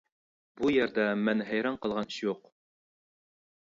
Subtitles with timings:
[0.61, 2.45] بۇ يەردە مەن ھەيران قالغان ئىش يوق.